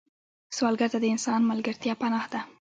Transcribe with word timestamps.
سوالګر 0.55 0.89
ته 0.93 0.99
د 1.01 1.05
انسان 1.13 1.41
ملګرتیا 1.51 1.93
پناه 2.01 2.25
ده 2.31 2.39